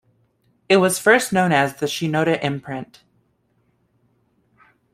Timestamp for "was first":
0.77-1.31